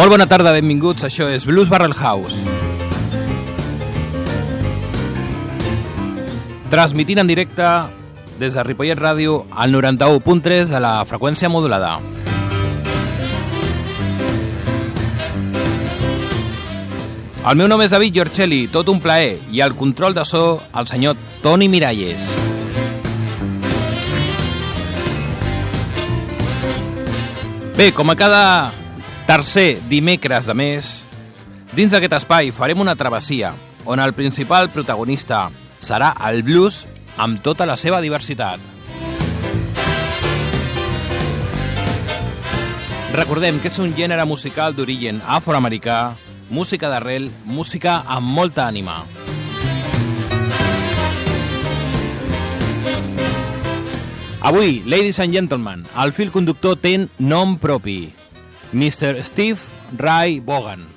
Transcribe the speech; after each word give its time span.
Molt 0.00 0.14
bona 0.14 0.24
tarda, 0.24 0.54
benvinguts. 0.56 1.04
Això 1.04 1.26
és 1.28 1.44
Blues 1.44 1.68
Barrel 1.68 1.92
House. 1.92 2.40
Transmitint 6.72 7.20
en 7.20 7.28
directe 7.28 7.66
des 8.40 8.56
de 8.56 8.64
Ripollet 8.64 8.96
Ràdio 8.96 9.42
al 9.52 9.76
91.3 9.76 10.72
a 10.72 10.80
la 10.80 10.94
freqüència 11.04 11.52
modulada. 11.52 11.98
El 17.44 17.60
meu 17.60 17.68
nom 17.68 17.84
és 17.84 17.92
David 17.92 18.16
Giorcelli, 18.22 18.62
tot 18.72 18.88
un 18.88 19.04
plaer, 19.04 19.36
i 19.52 19.60
al 19.60 19.76
control 19.76 20.16
de 20.16 20.24
so 20.24 20.62
el 20.80 20.88
senyor 20.88 21.20
Toni 21.44 21.68
Miralles. 21.68 22.32
Bé, 27.76 27.92
com 27.92 28.08
a 28.08 28.16
cada 28.16 28.44
tercer 29.30 29.78
dimecres 29.86 30.48
de 30.50 30.54
mes, 30.58 30.86
dins 31.70 31.92
d'aquest 31.94 32.16
espai 32.16 32.48
farem 32.50 32.80
una 32.82 32.96
travessia 32.98 33.52
on 33.86 34.02
el 34.02 34.10
principal 34.10 34.66
protagonista 34.74 35.44
serà 35.78 36.08
el 36.26 36.42
blues 36.42 36.80
amb 37.14 37.38
tota 37.38 37.62
la 37.62 37.76
seva 37.78 38.00
diversitat. 38.02 38.58
Recordem 43.14 43.62
que 43.62 43.70
és 43.70 43.78
un 43.78 43.94
gènere 43.94 44.26
musical 44.26 44.74
d'origen 44.74 45.22
afroamericà, 45.22 46.16
música 46.50 46.90
d'arrel, 46.90 47.30
música 47.46 48.00
amb 48.10 48.34
molta 48.34 48.66
ànima. 48.66 49.04
Avui, 54.42 54.80
ladies 54.90 55.22
and 55.22 55.38
gentlemen, 55.38 55.86
el 56.02 56.10
fil 56.10 56.34
conductor 56.34 56.74
té 56.82 56.96
nom 57.22 57.60
propi, 57.62 58.10
Mr. 58.72 59.22
Steve 59.24 59.58
Ray 59.98 60.38
Bogan. 60.38 60.89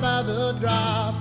By 0.00 0.22
the 0.22 0.52
drop. 0.60 1.14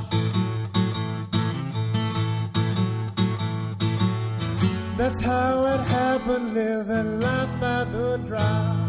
That's 4.97 5.21
how 5.23 5.65
it 5.65 5.79
happened, 5.81 6.53
living 6.53 7.19
life 7.19 7.59
by 7.59 7.83
the 7.85 8.17
drop. 8.27 8.85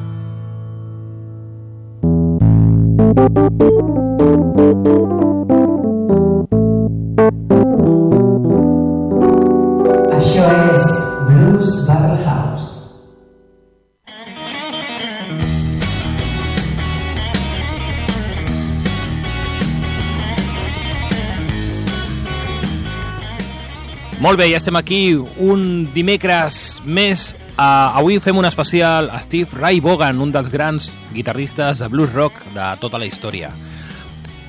Molt 24.36 24.44
bé, 24.44 24.52
ja 24.52 24.58
estem 24.60 24.76
aquí 24.76 25.14
un 25.16 25.62
dimecres 25.94 26.82
més. 26.84 27.30
Uh, 27.54 27.96
avui 27.96 28.18
fem 28.20 28.36
un 28.36 28.44
especial 28.44 29.06
a 29.08 29.22
Steve 29.24 29.56
Ray 29.56 29.78
Vaughan, 29.80 30.18
un 30.20 30.28
dels 30.34 30.50
grans 30.52 30.90
guitarristes 31.14 31.80
de 31.80 31.88
blues 31.88 32.12
rock 32.12 32.42
de 32.52 32.66
tota 32.76 33.00
la 33.00 33.08
història. 33.08 33.48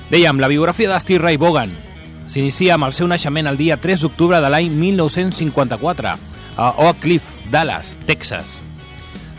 Dèiem, 0.10 0.42
la 0.44 0.50
biografia 0.52 0.92
de 0.92 1.00
Steve 1.00 1.24
Ray 1.24 1.40
Vaughan 1.40 1.72
s'inicia 2.28 2.76
amb 2.76 2.90
el 2.90 2.98
seu 2.98 3.08
naixement 3.08 3.48
el 3.48 3.56
dia 3.56 3.78
3 3.80 4.04
d'octubre 4.04 4.42
de 4.44 4.50
l'any 4.52 4.76
1954 4.76 6.12
a 6.12 6.72
Oak 6.84 7.00
Cliff, 7.06 7.38
Dallas, 7.48 7.96
Texas. 8.10 8.58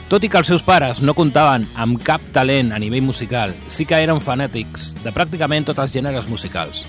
Tot 0.09 0.25
i 0.25 0.33
que 0.33 0.41
els 0.41 0.49
seus 0.49 0.65
pares 0.65 1.05
no 1.05 1.13
comptaven 1.13 1.69
amb 1.77 2.01
cap 2.01 2.25
talent 2.33 2.73
a 2.73 2.81
nivell 2.81 3.05
musical, 3.05 3.53
sí 3.69 3.85
que 3.85 4.01
eren 4.01 4.25
fanàtics 4.25 4.95
de 5.05 5.13
pràcticament 5.13 5.69
tots 5.69 5.85
els 5.85 5.93
gèneres 5.93 6.33
musicals. 6.33 6.87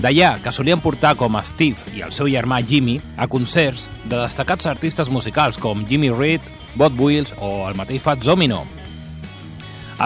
D'allà 0.00 0.38
que 0.40 0.52
solien 0.52 0.80
portar 0.80 1.12
com 1.20 1.34
a 1.36 1.42
Steve 1.44 1.92
i 1.92 2.00
el 2.00 2.14
seu 2.16 2.28
germà 2.32 2.62
Jimmy 2.64 2.96
a 3.20 3.26
concerts 3.28 3.90
de 4.06 4.16
destacats 4.16 4.68
artistes 4.70 5.10
musicals 5.12 5.58
com 5.60 5.82
Jimmy 5.88 6.08
Reed, 6.08 6.40
Bob 6.74 6.96
Wills 7.00 7.34
o 7.36 7.68
el 7.68 7.76
mateix 7.76 8.00
Fats 8.00 8.24
Domino. 8.24 8.62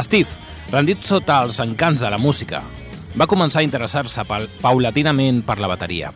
Steve, 0.03 0.31
rendit 0.73 1.07
sota 1.07 1.39
els 1.45 1.61
encants 1.63 2.03
de 2.03 2.11
la 2.11 2.19
música, 2.19 2.65
va 3.15 3.29
començar 3.31 3.63
a 3.63 3.67
interessar-se 3.69 4.25
paulatinament 4.59 5.45
per 5.47 5.61
la 5.63 5.71
bateria, 5.71 6.11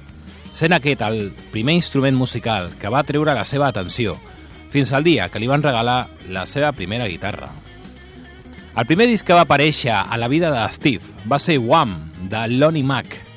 sent 0.51 0.75
aquest 0.75 1.05
el 1.07 1.29
primer 1.53 1.77
instrument 1.79 2.19
musical 2.19 2.73
que 2.81 2.91
va 2.91 3.05
treure 3.07 3.37
la 3.39 3.47
seva 3.47 3.71
atenció, 3.71 4.17
fins 4.75 4.91
al 4.91 5.07
dia 5.07 5.29
que 5.31 5.39
li 5.39 5.47
van 5.47 5.63
regalar 5.63 6.09
la 6.27 6.45
seva 6.51 6.73
primera 6.75 7.07
guitarra. 7.07 7.53
El 8.75 8.91
primer 8.91 9.07
disc 9.07 9.27
que 9.27 9.39
va 9.39 9.47
aparèixer 9.47 9.95
a 9.95 10.19
la 10.19 10.27
vida 10.27 10.51
de 10.51 10.67
Steve 10.75 11.31
va 11.31 11.39
ser 11.39 11.61
Wham, 11.63 11.97
de 12.27 12.43
Lonnie 12.59 12.83
Mac, 12.83 13.28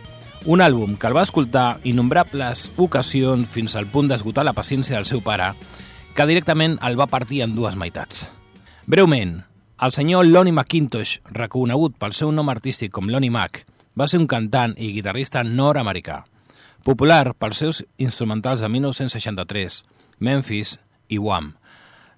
un 0.46 0.62
àlbum 0.62 0.96
que 0.98 1.08
el 1.10 1.16
va 1.16 1.24
escoltar 1.28 1.80
innombrables 1.84 2.70
ocasions 2.82 3.48
fins 3.50 3.76
al 3.76 3.88
punt 3.92 4.10
d'esgotar 4.10 4.46
la 4.48 4.56
paciència 4.58 4.98
del 4.98 5.06
seu 5.06 5.22
pare, 5.22 5.52
que 6.16 6.26
directament 6.28 6.78
el 6.82 6.98
va 7.00 7.10
partir 7.12 7.44
en 7.46 7.54
dues 7.56 7.78
meitats. 7.78 8.26
Breument, 8.86 9.38
el 9.82 9.94
senyor 9.94 10.26
Lonnie 10.28 10.54
McIntosh, 10.54 11.20
reconegut 11.34 11.96
pel 12.02 12.14
seu 12.18 12.32
nom 12.34 12.50
artístic 12.50 12.92
com 12.94 13.10
Lonnie 13.10 13.34
Mac, 13.34 13.64
va 13.98 14.08
ser 14.08 14.20
un 14.22 14.28
cantant 14.28 14.74
i 14.78 14.92
guitarrista 14.96 15.44
nord-americà, 15.46 16.24
popular 16.86 17.36
pels 17.38 17.62
seus 17.62 17.84
instrumentals 18.02 18.62
de 18.62 18.70
1963, 18.70 19.84
Memphis 20.20 20.80
i 21.10 21.22
Wham. 21.22 21.54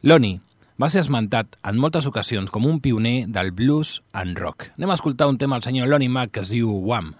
Lonnie 0.01 0.39
va 0.79 0.89
ser 0.89 1.03
esmentat 1.03 1.59
en 1.63 1.79
moltes 1.79 2.07
ocasions 2.09 2.51
com 2.51 2.65
un 2.67 2.79
pioner 2.83 3.25
del 3.27 3.51
blues 3.51 4.01
and 4.11 4.39
rock. 4.39 4.71
Anem 4.77 4.91
a 4.91 4.99
escoltar 4.99 5.29
un 5.31 5.37
tema 5.37 5.59
al 5.59 5.63
senyor 5.63 5.91
Lonnie 5.91 6.11
Mac 6.11 6.31
que 6.31 6.43
es 6.43 6.51
diu 6.55 6.71
Wham. 6.71 7.13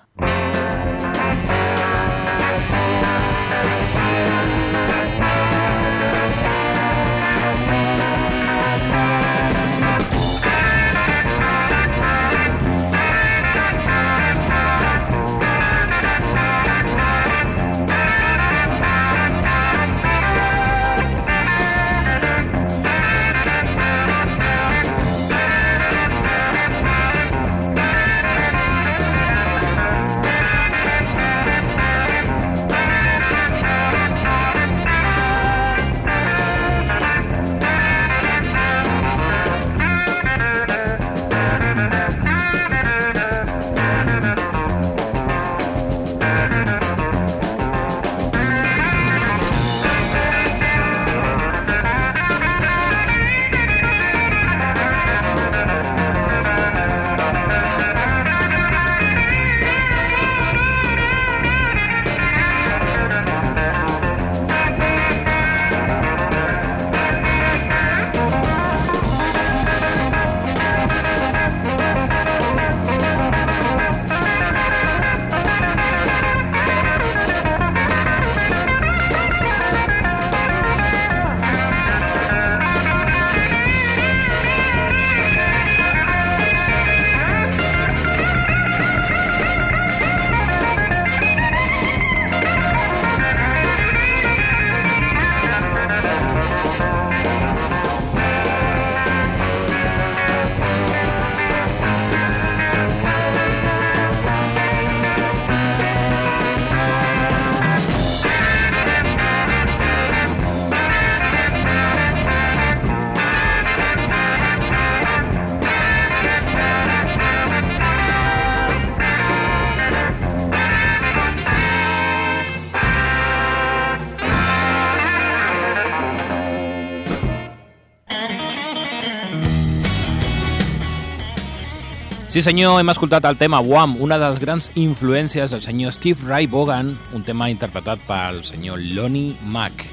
Sí 132.34 132.42
senyor, 132.42 132.80
hem 132.82 132.90
escoltat 132.90 133.28
el 133.30 133.36
tema 133.38 133.60
Wham, 133.62 133.92
una 134.02 134.16
de 134.18 134.26
les 134.26 134.40
grans 134.42 134.72
influències 134.74 135.52
del 135.54 135.62
senyor 135.62 135.92
Steve 135.94 136.26
Ray 136.26 136.48
Vaughan, 136.50 136.88
un 137.14 137.22
tema 137.22 137.46
interpretat 137.52 138.02
pel 138.08 138.40
senyor 138.42 138.82
Lonnie 138.82 139.36
Mack. 139.46 139.86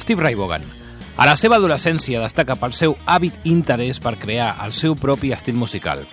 Steve 0.00 0.24
Ray 0.24 0.38
Vaughan, 0.40 0.64
a 1.20 1.28
la 1.28 1.36
seva 1.36 1.58
adolescència 1.60 2.24
destaca 2.24 2.56
pel 2.56 2.72
seu 2.72 2.96
hàbit 3.04 3.36
interès 3.44 4.00
per 4.00 4.14
crear 4.16 4.54
el 4.64 4.72
seu 4.72 4.96
propi 4.96 5.34
estil 5.36 5.60
musical, 5.60 6.06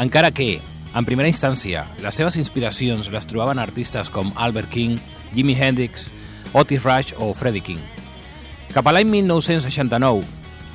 encara 0.00 0.32
que, 0.32 0.54
en 0.96 1.04
primera 1.04 1.28
instància, 1.28 1.84
les 2.00 2.16
seves 2.16 2.40
inspiracions 2.40 3.12
les 3.12 3.28
trobaven 3.28 3.60
artistes 3.60 4.08
com 4.08 4.32
Albert 4.40 4.72
King, 4.72 4.96
Jimi 5.36 5.52
Hendrix, 5.52 6.08
Otis 6.54 6.88
Rush 6.88 7.12
o 7.20 7.34
Freddie 7.36 7.60
King. 7.60 7.84
Cap 8.72 8.88
a 8.88 8.96
l'any 8.96 9.12
1969, 9.20 10.24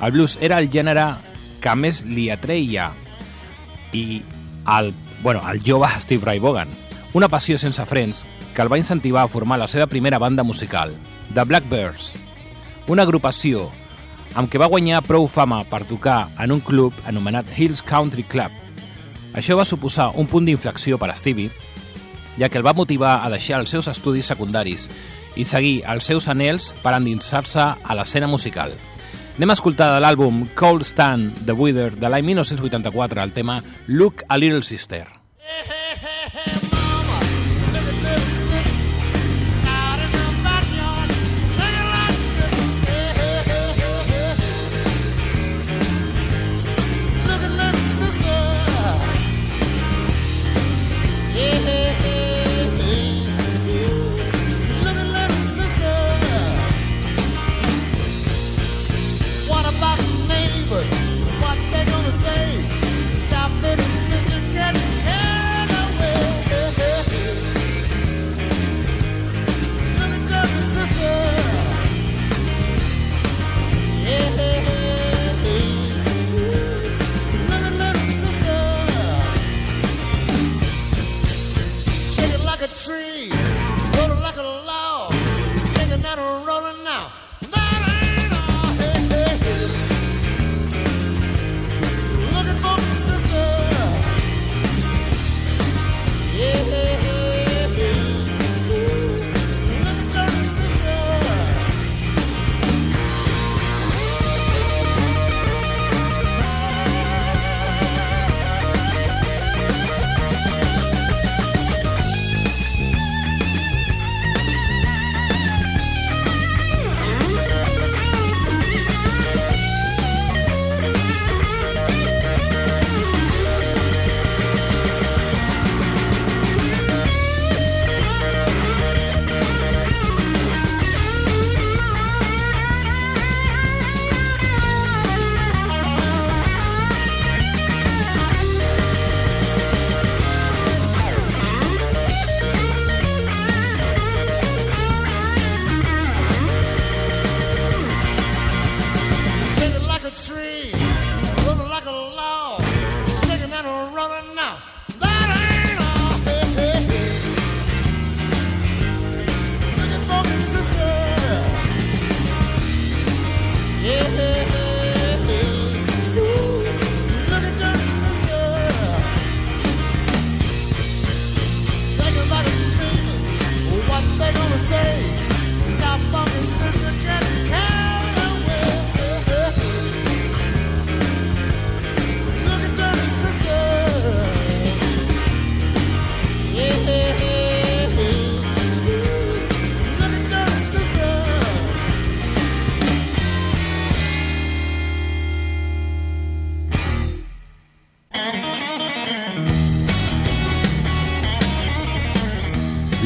el 0.06 0.14
blues 0.14 0.38
era 0.40 0.62
el 0.62 0.70
gènere 0.70 1.16
que 1.58 1.74
més 1.74 2.06
li 2.06 2.30
atreia 2.30 2.92
i 3.94 4.22
el, 4.76 4.92
bueno, 5.22 5.40
el 5.50 5.62
jove 5.64 5.88
Steve 6.00 6.24
Ray 6.26 6.38
Vaughan, 6.38 6.68
una 7.14 7.30
passió 7.30 7.56
sense 7.58 7.84
frens 7.86 8.24
que 8.54 8.62
el 8.62 8.70
va 8.70 8.78
incentivar 8.78 9.24
a 9.24 9.28
formar 9.28 9.58
la 9.58 9.68
seva 9.68 9.86
primera 9.86 10.18
banda 10.18 10.42
musical, 10.42 10.94
The 11.32 11.44
Blackbirds, 11.44 12.12
una 12.86 13.06
agrupació 13.06 13.70
amb 14.34 14.50
què 14.50 14.58
va 14.58 14.68
guanyar 14.70 15.04
prou 15.06 15.28
fama 15.30 15.62
per 15.70 15.84
tocar 15.86 16.28
en 16.42 16.52
un 16.52 16.60
club 16.60 16.94
anomenat 17.06 17.48
Hills 17.56 17.82
Country 17.86 18.24
Club. 18.26 18.50
Això 19.34 19.56
va 19.58 19.66
suposar 19.66 20.10
un 20.18 20.26
punt 20.30 20.46
d'inflexió 20.46 20.98
per 20.98 21.10
a 21.10 21.16
Stevie, 21.18 21.52
ja 22.38 22.48
que 22.50 22.58
el 22.58 22.66
va 22.66 22.74
motivar 22.74 23.20
a 23.22 23.30
deixar 23.30 23.60
els 23.62 23.70
seus 23.70 23.88
estudis 23.90 24.26
secundaris 24.26 24.88
i 25.38 25.46
seguir 25.46 25.82
els 25.90 26.06
seus 26.10 26.26
anells 26.30 26.72
per 26.82 26.94
endinsar-se 26.98 27.62
a 27.62 27.96
l'escena 27.98 28.30
musical. 28.30 28.74
Anem 29.34 29.50
a 29.50 29.54
escoltar 29.58 29.88
de 29.90 30.02
l'àlbum 30.04 30.44
Cold 30.54 30.86
Stand 30.86 31.40
The 31.48 31.56
Wither 31.58 31.88
de 31.98 32.06
l'any 32.06 32.28
1984 32.28 33.24
el 33.24 33.34
tema 33.34 33.58
Look 33.88 34.22
a 34.28 34.38
Little 34.38 34.62
Sister. 34.62 35.23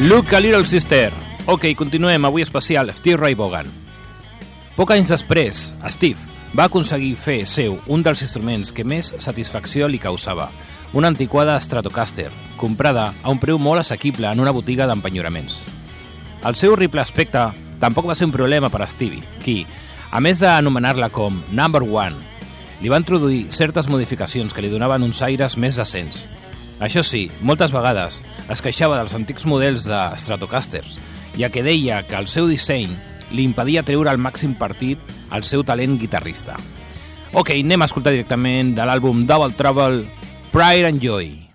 Look 0.09 0.33
a 0.33 0.39
Little 0.39 0.65
Sister. 0.65 1.13
Ok, 1.45 1.65
continuem, 1.75 2.25
avui 2.25 2.41
especial 2.41 2.89
Steve 2.95 3.15
Ray 3.15 3.35
Vaughan. 3.35 3.67
Poc 4.73 4.89
anys 4.95 5.11
després, 5.13 5.59
Steve 5.93 6.17
va 6.57 6.65
aconseguir 6.65 7.11
fer 7.13 7.43
seu 7.45 7.75
un 7.85 8.01
dels 8.01 8.23
instruments 8.25 8.71
que 8.73 8.81
més 8.81 9.11
satisfacció 9.21 9.85
li 9.85 9.99
causava, 10.01 10.47
una 10.97 11.11
antiquada 11.13 11.59
Stratocaster, 11.61 12.31
comprada 12.57 13.11
a 13.21 13.29
un 13.29 13.37
preu 13.37 13.61
molt 13.61 13.83
assequible 13.83 14.31
en 14.31 14.41
una 14.41 14.49
botiga 14.49 14.89
d'empenyoraments. 14.89 15.59
El 16.41 16.57
seu 16.57 16.73
horrible 16.73 17.05
aspecte 17.05 17.45
tampoc 17.77 18.09
va 18.09 18.17
ser 18.17 18.25
un 18.25 18.33
problema 18.33 18.73
per 18.73 18.81
a 18.81 18.89
Stevie, 18.89 19.21
qui, 19.45 19.59
a 20.09 20.17
més 20.25 20.41
d'anomenar-la 20.41 21.13
com 21.13 21.37
Number 21.53 21.85
One, 21.85 22.17
li 22.81 22.89
va 22.89 22.97
introduir 22.97 23.51
certes 23.53 23.85
modificacions 23.85 24.57
que 24.57 24.65
li 24.65 24.73
donaven 24.73 25.05
uns 25.05 25.21
aires 25.21 25.53
més 25.53 25.77
decents. 25.77 26.25
Això 26.79 27.03
sí, 27.03 27.25
moltes 27.43 27.73
vegades 27.75 28.21
es 28.47 28.61
queixava 28.63 28.95
dels 28.99 29.13
antics 29.17 29.45
models 29.49 29.83
de 29.89 29.99
Stratocasters, 30.21 30.95
ja 31.35 31.49
que 31.51 31.63
deia 31.65 32.01
que 32.07 32.15
el 32.15 32.29
seu 32.31 32.47
disseny 32.47 32.93
li 33.35 33.43
impedia 33.43 33.83
treure 33.83 34.13
el 34.15 34.21
màxim 34.21 34.55
partit 34.57 35.11
al 35.29 35.43
seu 35.43 35.65
talent 35.67 35.99
guitarrista. 35.99 36.55
Ok, 37.35 37.51
anem 37.59 37.83
a 37.83 37.91
escoltar 37.91 38.15
directament 38.15 38.73
de 38.79 38.87
l'àlbum 38.87 39.27
Double 39.27 39.53
Trouble, 39.59 40.07
Pride 40.55 40.87
and 40.87 41.03
Joy. 41.03 41.48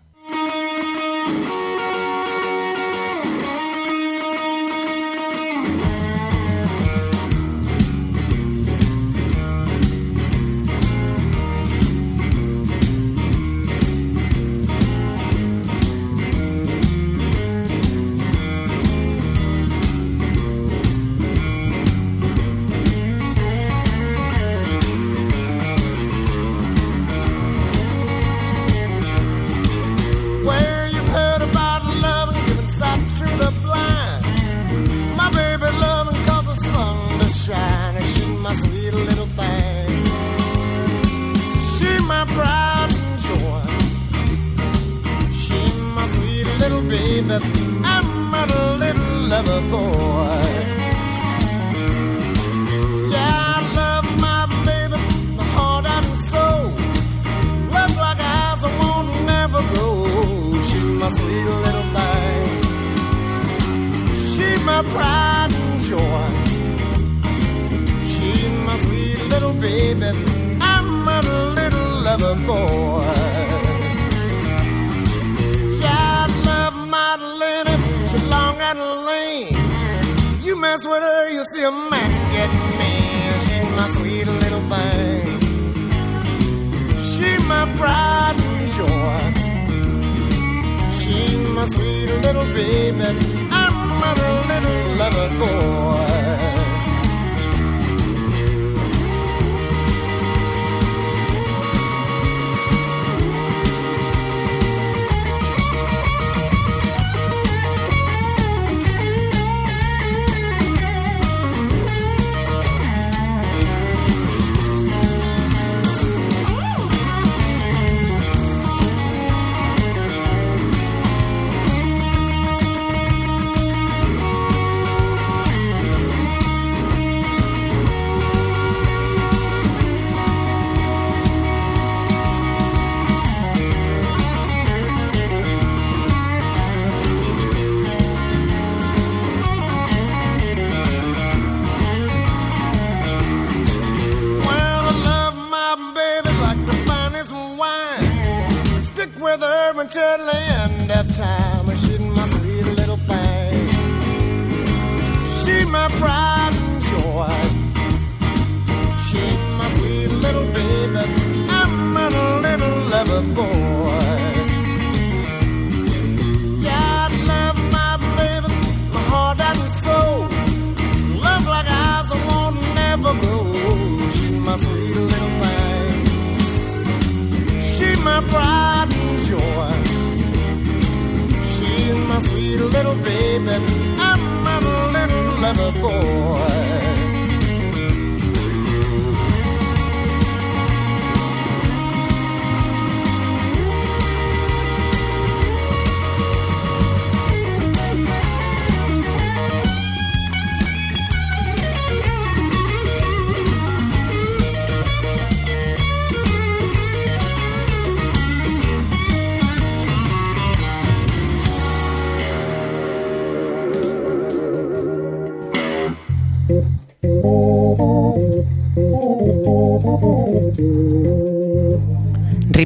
good. 95.31 95.64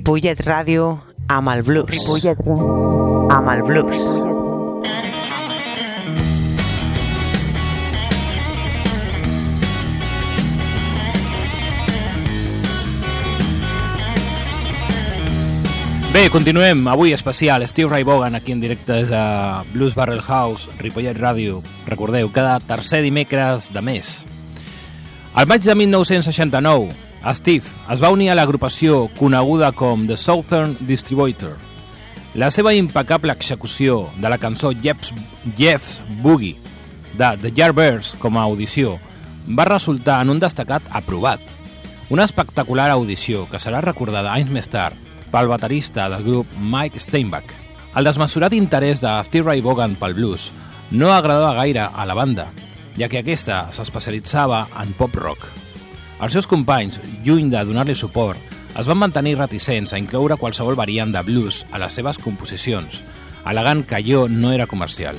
Ripollet 0.08 0.38
Ràdio 0.40 0.84
amb 1.28 1.50
el 1.52 1.60
blues. 1.60 1.90
Ripollet 1.92 2.38
amb 2.48 3.48
el 3.52 3.60
blues. 3.60 3.98
Bé, 16.14 16.30
continuem. 16.32 16.88
Avui 16.88 17.12
especial 17.12 17.68
Steve 17.68 17.90
Ray 17.90 18.02
Vaughan 18.02 18.34
aquí 18.34 18.52
en 18.52 18.62
directe 18.64 18.94
des 18.94 19.12
a 19.12 19.62
Blues 19.74 19.94
Barrel 19.94 20.22
House, 20.22 20.70
Ripollet 20.78 21.20
Ràdio. 21.20 21.60
Recordeu, 21.84 22.32
cada 22.32 22.56
tercer 22.60 23.02
dimecres 23.04 23.74
de 23.74 23.84
mes. 23.84 24.24
Al 25.34 25.46
maig 25.46 25.68
de 25.68 25.74
1969, 25.74 26.96
Steve 27.34 27.66
es 27.90 28.00
va 28.02 28.12
unir 28.14 28.30
a 28.30 28.36
l'agrupació 28.38 29.08
coneguda 29.18 29.72
com 29.72 30.06
The 30.06 30.16
Southern 30.16 30.76
Distributor. 30.86 31.56
La 32.38 32.50
seva 32.54 32.74
impecable 32.76 33.34
execució 33.34 34.06
de 34.20 34.30
la 34.30 34.38
cançó 34.38 34.70
Jeff's, 34.70 35.12
Jeff's 35.58 35.98
Boogie 36.22 36.56
de 37.18 37.32
The 37.42 37.52
Yardbirds 37.54 38.14
com 38.22 38.38
a 38.38 38.44
audició 38.46 38.98
va 39.48 39.66
resultar 39.66 40.20
en 40.22 40.30
un 40.30 40.40
destacat 40.40 40.84
aprovat. 40.94 41.40
Una 42.08 42.24
espectacular 42.24 42.90
audició 42.92 43.46
que 43.50 43.60
serà 43.60 43.82
recordada 43.84 44.32
anys 44.32 44.52
més 44.54 44.70
tard 44.70 44.96
pel 45.32 45.50
baterista 45.50 46.08
del 46.08 46.24
grup 46.24 46.54
Mike 46.56 47.00
Steinbach. 47.02 47.50
El 47.96 48.06
desmesurat 48.06 48.54
interès 48.54 49.02
de 49.02 49.12
Steve 49.26 49.50
Ray 49.50 49.64
Vaughan 49.64 49.96
pel 49.98 50.14
blues 50.16 50.52
no 50.90 51.12
agradava 51.12 51.56
gaire 51.58 51.88
a 51.90 52.06
la 52.08 52.16
banda, 52.16 52.48
ja 52.96 53.08
que 53.08 53.20
aquesta 53.20 53.66
s'especialitzava 53.74 54.68
en 54.80 54.94
pop-rock. 54.96 55.67
Els 56.18 56.34
seus 56.34 56.48
companys, 56.50 56.98
lluny 57.22 57.46
de 57.52 57.60
donar-li 57.62 57.94
suport, 57.94 58.40
es 58.78 58.86
van 58.90 58.98
mantenir 58.98 59.36
reticents 59.38 59.92
a 59.94 59.98
incloure 60.02 60.36
qualsevol 60.38 60.76
variant 60.78 61.12
de 61.14 61.22
blues 61.22 61.64
a 61.70 61.78
les 61.78 61.94
seves 61.94 62.18
composicions, 62.18 63.02
alegant 63.46 63.84
que 63.86 63.98
allò 63.98 64.26
no 64.30 64.52
era 64.52 64.66
comercial. 64.66 65.18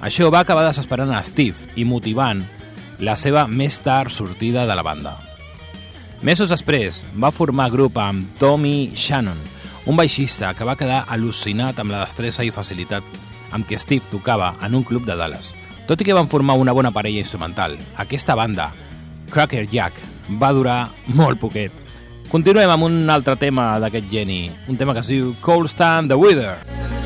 Això 0.00 0.30
va 0.32 0.40
acabar 0.44 0.64
desesperant 0.66 1.12
a 1.12 1.22
Steve 1.26 1.74
i 1.76 1.84
motivant 1.84 2.44
la 3.04 3.16
seva 3.20 3.46
més 3.46 3.78
tard 3.84 4.10
sortida 4.10 4.64
de 4.66 4.76
la 4.78 4.86
banda. 4.86 5.14
Mesos 6.22 6.50
després, 6.50 7.04
va 7.14 7.30
formar 7.30 7.68
grup 7.70 7.98
amb 8.02 8.32
Tommy 8.40 8.90
Shannon, 8.96 9.38
un 9.86 9.96
baixista 9.96 10.54
que 10.54 10.66
va 10.66 10.76
quedar 10.76 11.04
al·lucinat 11.06 11.78
amb 11.78 11.94
la 11.94 12.02
destressa 12.02 12.44
i 12.44 12.52
facilitat 12.54 13.04
amb 13.52 13.68
què 13.68 13.78
Steve 13.78 14.08
tocava 14.10 14.54
en 14.64 14.74
un 14.74 14.84
club 14.84 15.06
de 15.06 15.16
Dallas. 15.16 15.52
Tot 15.86 16.00
i 16.00 16.04
que 16.04 16.16
van 16.16 16.28
formar 16.28 16.58
una 16.60 16.74
bona 16.76 16.92
parella 16.92 17.22
instrumental, 17.22 17.78
aquesta 17.96 18.34
banda, 18.36 18.72
Cracker 19.30 19.66
Jack, 19.70 20.00
va 20.40 20.52
durar 20.56 20.80
molt 21.06 21.40
poquet. 21.40 21.72
Continuem 22.28 22.68
amb 22.68 22.84
un 22.88 22.98
altre 23.08 23.38
tema 23.40 23.70
d'aquest 23.80 24.10
geni, 24.12 24.42
un 24.68 24.76
tema 24.76 24.92
que 24.92 25.04
es 25.04 25.12
diu 25.14 25.32
Cold 25.40 25.72
Stand 25.72 26.12
the 26.12 26.18
Wither. 26.18 26.97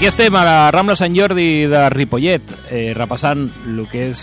Aquí 0.00 0.08
estem 0.08 0.34
a 0.34 0.46
la 0.48 0.70
Rambla 0.72 0.94
Sant 0.96 1.12
Jordi 1.12 1.66
de 1.68 1.80
Ripollet, 1.92 2.40
eh, 2.72 2.94
repassant 2.96 3.42
el 3.68 3.82
que 3.90 4.06
és 4.08 4.22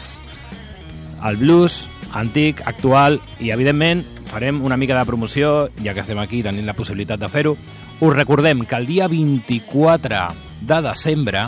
el 1.22 1.38
blues 1.38 1.84
antic, 2.18 2.64
actual, 2.66 3.20
i 3.38 3.52
evidentment 3.54 4.02
farem 4.26 4.64
una 4.66 4.74
mica 4.74 4.98
de 4.98 5.06
promoció, 5.06 5.70
ja 5.86 5.94
que 5.94 6.02
estem 6.02 6.18
aquí 6.18 6.42
tenint 6.42 6.66
la 6.66 6.74
possibilitat 6.74 7.22
de 7.22 7.30
fer-ho. 7.30 7.54
Us 8.02 8.16
recordem 8.18 8.66
que 8.66 8.74
el 8.74 8.90
dia 8.90 9.06
24 9.06 10.24
de 10.66 10.82
desembre, 10.82 11.46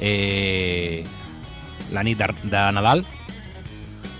eh, 0.00 1.04
la 1.94 2.02
nit 2.02 2.18
de, 2.18 2.32
de 2.42 2.64
Nadal, 2.74 3.06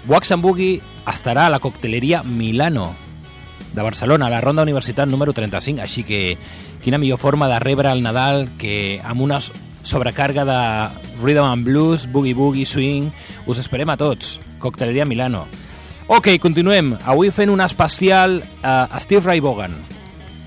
Wax 0.06 0.30
and 0.30 0.46
Boogie 0.46 0.78
estarà 1.10 1.48
a 1.48 1.56
la 1.56 1.58
cocteleria 1.58 2.22
Milano 2.22 2.92
de 3.74 3.82
Barcelona, 3.82 4.26
a 4.26 4.30
la 4.30 4.40
Ronda 4.40 4.62
Universitat 4.62 5.08
número 5.08 5.32
35, 5.32 5.82
així 5.82 6.04
que 6.04 6.38
quina 6.84 6.98
millor 6.98 7.18
forma 7.18 7.48
de 7.48 7.58
rebre 7.58 7.90
el 7.90 8.02
Nadal 8.02 8.48
que 8.58 9.00
amb 9.04 9.24
una 9.24 9.40
sobrecàrega 9.84 10.44
de 10.48 10.60
rhythm 11.22 11.44
and 11.44 11.64
blues, 11.64 12.08
boogie-boogie, 12.10 12.66
swing. 12.66 13.10
Us 13.46 13.60
esperem 13.60 13.90
a 13.90 13.96
tots. 13.96 14.40
Cocteleria 14.58 15.04
Milano. 15.04 15.46
Ok, 16.06 16.34
continuem. 16.40 16.94
Avui 17.04 17.30
fent 17.30 17.52
un 17.52 17.60
especial 17.64 18.42
a 18.62 19.00
Steve 19.00 19.24
Ray 19.24 19.40
Vaughan. 19.40 19.76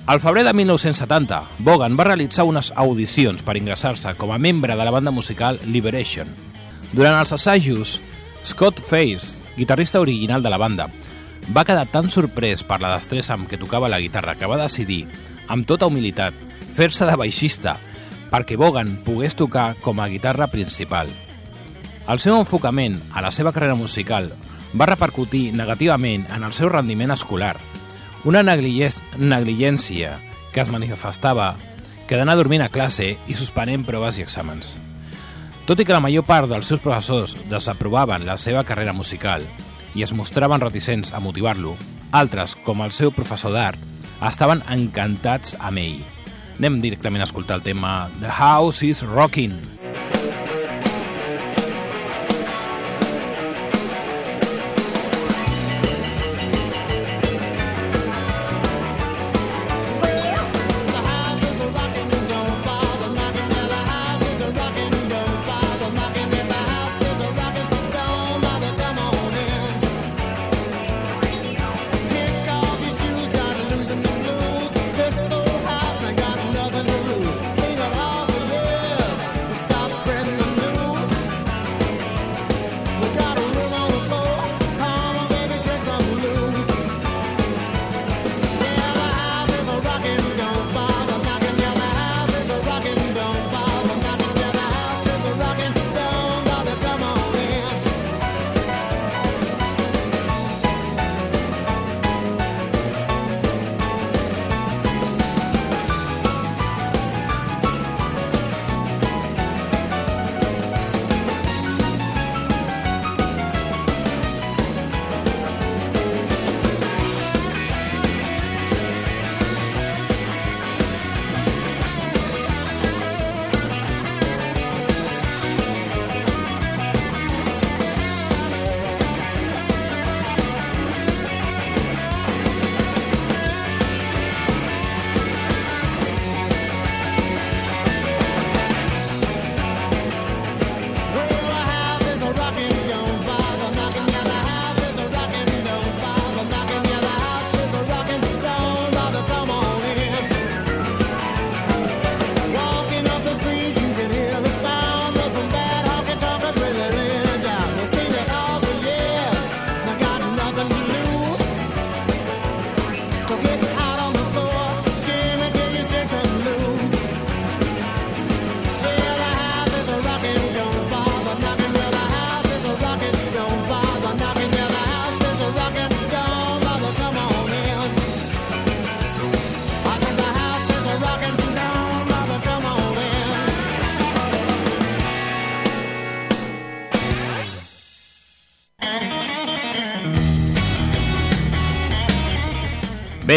Al 0.07 0.21
febrer 0.21 0.45
de 0.45 0.53
1970, 0.53 1.41
Vaughan 1.59 1.97
va 1.99 2.05
realitzar 2.07 2.45
unes 2.47 2.71
audicions 2.75 3.41
per 3.43 3.57
ingressar-se 3.59 4.13
com 4.15 4.31
a 4.31 4.37
membre 4.39 4.77
de 4.77 4.85
la 4.85 4.93
banda 4.93 5.11
musical 5.11 5.59
Liberation. 5.65 6.29
Durant 6.93 7.17
els 7.19 7.33
assajos, 7.35 7.97
Scott 8.45 8.79
Face, 8.79 9.43
guitarrista 9.57 9.99
original 9.99 10.41
de 10.41 10.49
la 10.49 10.57
banda, 10.57 10.87
va 11.55 11.63
quedar 11.63 11.87
tan 11.91 12.09
sorprès 12.11 12.63
per 12.67 12.81
la 12.81 12.91
destressa 12.95 13.35
amb 13.35 13.47
què 13.47 13.59
tocava 13.59 13.89
la 13.91 14.01
guitarra 14.03 14.35
que 14.35 14.49
va 14.49 14.59
decidir, 14.59 15.05
amb 15.47 15.67
tota 15.67 15.87
humilitat, 15.87 16.35
fer-se 16.75 17.07
de 17.07 17.15
baixista 17.17 17.77
perquè 18.31 18.57
Vaughan 18.59 18.97
pogués 19.05 19.37
tocar 19.39 19.73
com 19.81 20.01
a 20.01 20.09
guitarra 20.11 20.49
principal. 20.51 21.07
El 22.07 22.19
seu 22.19 22.35
enfocament 22.37 22.99
a 23.13 23.23
la 23.23 23.31
seva 23.31 23.53
carrera 23.55 23.75
musical 23.79 24.29
va 24.75 24.89
repercutir 24.89 25.53
negativament 25.55 26.25
en 26.35 26.43
el 26.43 26.53
seu 26.55 26.69
rendiment 26.69 27.11
escolar, 27.15 27.55
una 28.27 28.43
negligència 28.43 30.17
que 30.51 30.63
es 30.63 30.71
manifestava 30.71 31.53
quedant 32.07 32.31
a 32.31 32.35
dormir 32.35 32.61
a 32.63 32.71
classe 32.71 33.13
i 33.15 33.35
suspenent 33.35 33.85
proves 33.87 34.19
i 34.19 34.25
exàmens. 34.25 34.75
Tot 35.67 35.79
i 35.79 35.85
que 35.87 35.95
la 35.95 36.03
major 36.03 36.23
part 36.27 36.47
dels 36.47 36.67
seus 36.67 36.83
professors 36.83 37.35
desaprovaven 37.51 38.27
la 38.27 38.37
seva 38.39 38.63
carrera 38.67 38.95
musical 38.95 39.43
i 39.97 40.05
es 40.05 40.13
mostraven 40.13 40.61
reticents 40.61 41.09
a 41.17 41.19
motivar-lo, 41.23 41.73
altres, 42.13 42.53
com 42.67 42.83
el 42.85 42.93
seu 42.93 43.09
professor 43.11 43.55
d'art, 43.55 43.81
estaven 44.29 44.61
encantats 44.69 45.57
amb 45.57 45.81
ell. 45.81 46.03
Anem 46.57 46.79
directament 46.85 47.25
a 47.25 47.29
escoltar 47.29 47.57
el 47.59 47.65
tema 47.65 47.97
The 48.21 48.29
House 48.29 48.85
is 48.85 49.03
Rocking. 49.05 49.76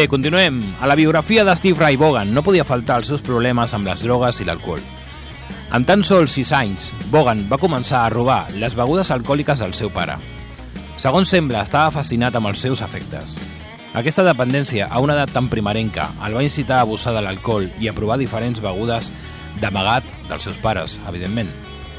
Bé, 0.01 0.09
continuem. 0.09 0.77
A 0.81 0.87
la 0.87 0.95
biografia 0.95 1.45
de 1.45 1.55
Steve 1.55 1.79
Ray 1.79 1.97
Vaughan 2.01 2.31
no 2.33 2.41
podia 2.41 2.65
faltar 2.65 2.95
els 3.03 3.11
seus 3.11 3.21
problemes 3.21 3.75
amb 3.77 3.85
les 3.85 4.01
drogues 4.01 4.39
i 4.41 4.47
l'alcohol. 4.49 4.81
Amb 5.77 5.85
tan 5.85 6.01
sols 6.09 6.39
6 6.39 6.53
anys, 6.57 6.87
Vaughan 7.13 7.43
va 7.51 7.59
començar 7.61 8.07
a 8.07 8.13
robar 8.15 8.47
les 8.55 8.73
begudes 8.79 9.11
alcohòliques 9.13 9.61
del 9.61 9.75
seu 9.77 9.91
pare. 9.93 10.15
Segons 10.97 11.29
sembla, 11.29 11.67
estava 11.69 11.93
fascinat 11.99 12.39
amb 12.39 12.49
els 12.49 12.65
seus 12.65 12.81
efectes. 12.87 13.35
Aquesta 13.93 14.25
dependència 14.25 14.87
a 14.89 15.03
una 15.05 15.19
edat 15.19 15.35
tan 15.37 15.53
primerenca 15.53 16.09
el 16.25 16.39
va 16.39 16.47
incitar 16.49 16.79
a 16.79 16.89
abusar 16.89 17.13
de 17.13 17.21
l'alcohol 17.27 17.69
i 17.77 17.93
a 17.93 17.97
provar 18.01 18.17
diferents 18.17 18.65
begudes 18.65 19.13
d'amagat 19.61 20.09
dels 20.31 20.49
seus 20.49 20.57
pares, 20.65 20.97
evidentment. 21.13 21.53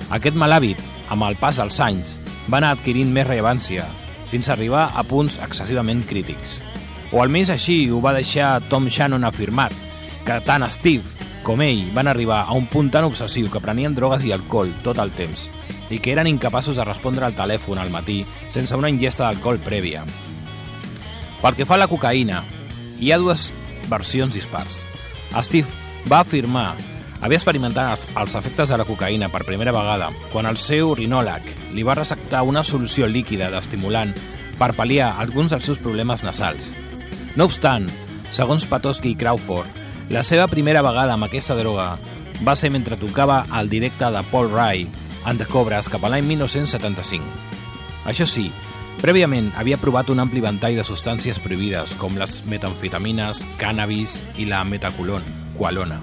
Aquest 0.10 0.34
mal 0.34 0.58
hàbit, 0.58 0.82
amb 1.14 1.30
el 1.30 1.38
pas 1.38 1.62
dels 1.62 1.78
anys, 1.86 2.18
va 2.50 2.64
anar 2.64 2.74
adquirint 2.80 3.14
més 3.14 3.30
rellevància, 3.30 3.86
fins 4.34 4.50
a 4.50 4.58
arribar 4.58 4.90
a 4.90 5.06
punts 5.06 5.38
excessivament 5.46 6.02
crítics 6.10 6.58
o 7.12 7.22
almenys 7.22 7.52
així 7.52 7.90
ho 7.92 8.00
va 8.04 8.16
deixar 8.16 8.62
Tom 8.70 8.88
Shannon 8.90 9.26
afirmat, 9.28 9.74
que 10.26 10.40
tant 10.48 10.66
Steve 10.72 11.22
com 11.44 11.62
ell 11.66 11.88
van 11.96 12.08
arribar 12.08 12.44
a 12.46 12.56
un 12.58 12.68
punt 12.70 12.92
tan 12.94 13.08
obsessiu 13.08 13.50
que 13.52 13.62
prenien 13.64 13.96
drogues 13.98 14.24
i 14.26 14.32
alcohol 14.32 14.72
tot 14.86 15.02
el 15.02 15.12
temps 15.18 15.48
i 15.92 16.00
que 16.00 16.14
eren 16.14 16.30
incapaços 16.30 16.78
de 16.78 16.86
respondre 16.88 17.26
al 17.26 17.36
telèfon 17.36 17.82
al 17.82 17.92
matí 17.92 18.22
sense 18.54 18.78
una 18.78 18.90
ingesta 18.90 19.26
d'alcohol 19.26 19.60
prèvia. 19.60 20.06
Pel 21.42 21.58
que 21.58 21.66
fa 21.66 21.76
a 21.76 21.82
la 21.82 21.90
cocaïna, 21.92 22.44
hi 23.02 23.12
ha 23.12 23.20
dues 23.20 23.50
versions 23.90 24.38
dispars. 24.38 24.86
Steve 25.42 25.68
va 26.08 26.22
afirmar 26.22 26.76
havia 27.22 27.38
experimentat 27.38 28.06
els 28.18 28.36
efectes 28.38 28.72
de 28.72 28.78
la 28.80 28.86
cocaïna 28.88 29.30
per 29.34 29.44
primera 29.46 29.74
vegada 29.76 30.12
quan 30.32 30.48
el 30.50 30.58
seu 30.62 30.96
rinòleg 30.98 31.50
li 31.76 31.84
va 31.84 31.98
receptar 32.00 32.46
una 32.48 32.64
solució 32.64 33.10
líquida 33.10 33.52
d'estimulant 33.52 34.14
per 34.62 34.74
pal·liar 34.78 35.16
alguns 35.18 35.52
dels 35.52 35.66
seus 35.66 35.82
problemes 35.82 36.24
nasals. 36.24 36.74
No 37.36 37.46
obstant, 37.48 37.86
segons 38.36 38.66
Patoski 38.68 39.14
i 39.14 39.16
Crawford, 39.16 39.78
la 40.12 40.24
seva 40.28 40.50
primera 40.52 40.82
vegada 40.84 41.14
amb 41.16 41.30
aquesta 41.30 41.56
droga 41.56 41.94
va 42.44 42.56
ser 42.60 42.72
mentre 42.74 42.98
tocava 43.00 43.46
el 43.60 43.70
directe 43.72 44.10
de 44.12 44.24
Paul 44.32 44.52
Ray, 44.52 44.84
en 45.30 45.38
The 45.40 45.48
Cobras, 45.48 45.88
cap 45.88 46.04
a 46.04 46.12
l'any 46.12 46.26
1975. 46.28 47.24
Això 48.12 48.28
sí, 48.28 48.50
prèviament 49.00 49.48
havia 49.56 49.80
provat 49.80 50.12
un 50.12 50.20
ampli 50.20 50.44
ventall 50.44 50.76
de 50.76 50.84
substàncies 50.84 51.40
prohibides, 51.40 51.96
com 52.02 52.20
les 52.20 52.42
metamfetamines, 52.52 53.46
cannabis 53.62 54.20
i 54.36 54.50
la 54.50 54.66
metacolon, 54.68 55.24
qualona. 55.56 56.02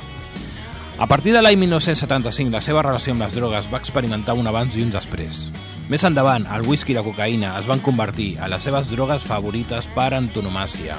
A 0.99 1.07
partir 1.07 1.37
de 1.37 1.45
l'any 1.45 1.61
1975, 1.61 2.55
la 2.57 2.65
seva 2.65 2.83
relació 2.87 3.13
amb 3.13 3.27
les 3.27 3.37
drogues 3.37 3.69
va 3.69 3.85
experimentar 3.85 4.39
un 4.39 4.49
abans 4.49 4.81
i 4.81 4.87
un 4.87 4.97
després. 4.97 5.51
Més 5.89 6.03
endavant, 6.05 6.45
el 6.53 6.67
whisky 6.69 6.93
i 6.93 6.97
la 6.99 7.05
cocaïna 7.07 7.55
es 7.57 7.69
van 7.71 7.81
convertir 7.81 8.35
a 8.37 8.49
les 8.53 8.61
seves 8.61 8.91
drogues 8.93 9.25
favorites 9.25 9.89
per 9.95 10.11
antonomàcia. 10.19 10.99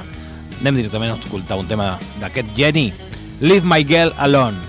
Anem 0.63 0.81
directament 0.81 1.13
a 1.13 1.19
escoltar 1.19 1.59
un 1.61 1.69
tema 1.69 1.91
d'aquest 2.17 2.49
geni, 2.57 2.89
Leave 3.39 3.69
My 3.69 3.85
Girl 3.85 4.17
Alone. 4.17 4.68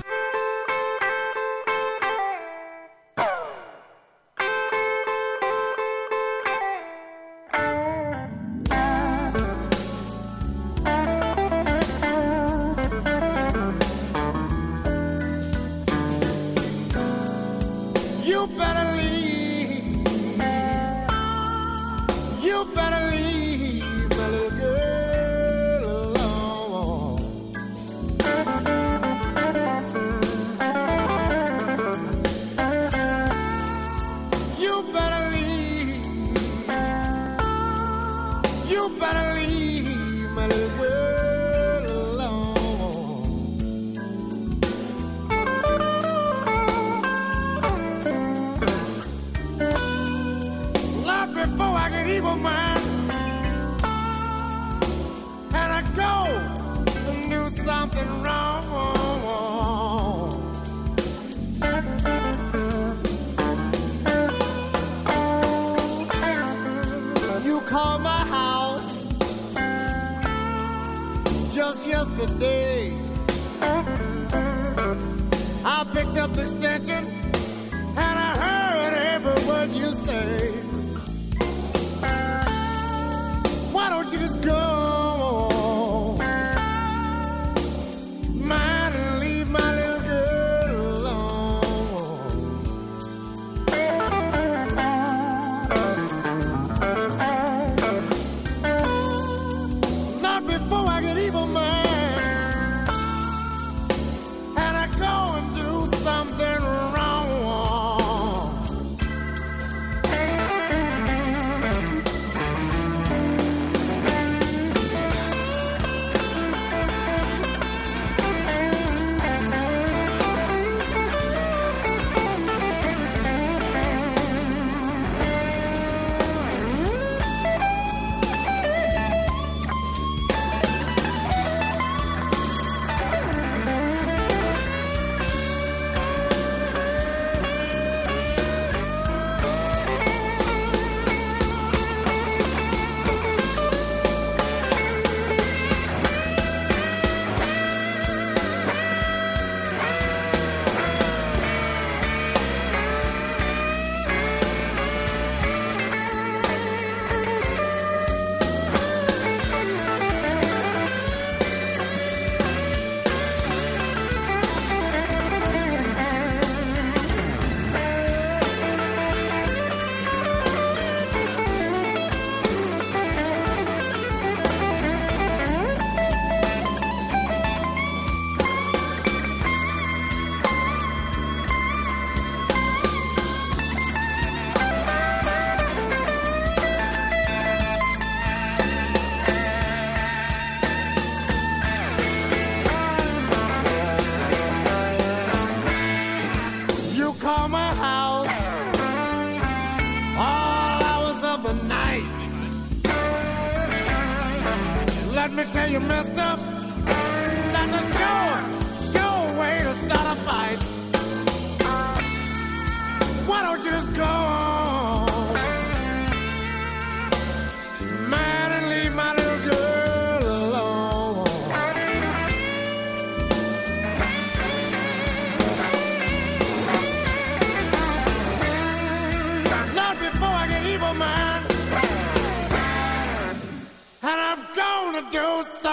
Me 205.46 205.52
tell 205.52 205.70
you, 205.70 205.80
messed 205.80 206.14
that's 206.16 206.59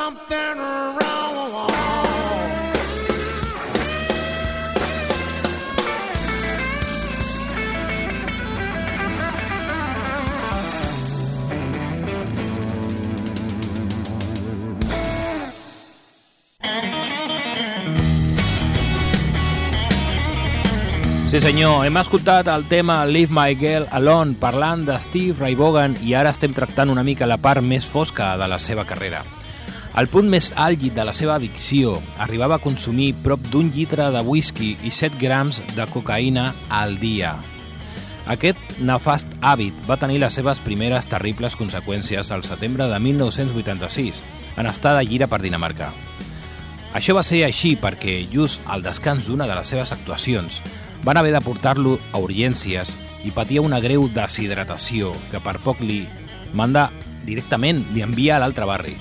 something 0.07 0.57
wrong. 0.57 1.17
Sí 21.27 21.41
senyor, 21.43 21.83
hem 21.83 21.97
escoltat 21.99 22.47
el 22.47 22.63
tema 22.71 23.03
Leave 23.05 23.27
My 23.35 23.53
Girl 23.59 23.83
Alone 23.91 24.37
parlant 24.39 24.85
de 24.87 24.95
Steve 25.03 25.35
Ray 25.41 25.57
Vaughan 25.59 25.97
i 26.01 26.15
ara 26.15 26.31
estem 26.31 26.55
tractant 26.55 26.89
una 26.89 27.03
mica 27.03 27.27
la 27.27 27.35
part 27.37 27.59
més 27.59 27.85
fosca 27.85 28.37
de 28.39 28.47
la 28.47 28.57
seva 28.63 28.87
carrera. 28.87 29.25
Al 29.97 30.05
punt 30.13 30.27
més 30.29 30.51
àlgid 30.53 30.93
de 30.93 31.01
la 31.07 31.13
seva 31.17 31.39
addicció, 31.39 31.95
arribava 32.21 32.59
a 32.59 32.61
consumir 32.61 33.15
prop 33.25 33.41
d'un 33.49 33.71
litre 33.73 34.11
de 34.13 34.19
whisky 34.21 34.75
i 34.85 34.91
7 34.93 35.17
grams 35.17 35.57
de 35.73 35.87
cocaïna 35.89 36.51
al 36.69 36.99
dia. 37.01 37.31
Aquest 38.29 38.77
nefast 38.77 39.33
hàbit 39.41 39.79
va 39.89 39.97
tenir 39.97 40.19
les 40.21 40.37
seves 40.37 40.61
primeres 40.61 41.09
terribles 41.09 41.57
conseqüències 41.57 42.29
al 42.29 42.45
setembre 42.45 42.85
de 42.91 42.99
1986, 43.07 44.21
en 44.61 44.69
estar 44.69 44.93
de 44.99 45.01
gira 45.09 45.31
per 45.31 45.41
Dinamarca. 45.41 45.89
Això 46.93 47.17
va 47.17 47.25
ser 47.25 47.41
així 47.47 47.73
perquè, 47.81 48.19
just 48.29 48.61
al 48.69 48.85
descans 48.85 49.25
d'una 49.25 49.49
de 49.49 49.57
les 49.57 49.73
seves 49.73 49.97
actuacions, 49.97 50.61
van 51.01 51.17
haver 51.17 51.33
de 51.33 51.41
portar-lo 51.41 51.97
a 52.13 52.21
urgències 52.21 52.93
i 53.25 53.33
patia 53.33 53.65
una 53.65 53.81
greu 53.81 54.05
deshidratació 54.13 55.15
que 55.33 55.41
per 55.41 55.57
poc 55.65 55.81
li 55.81 56.03
manda 56.53 56.91
directament, 57.25 57.81
li 57.95 58.05
envia 58.05 58.37
a 58.37 58.43
l'altre 58.45 58.69
barri. 58.69 58.99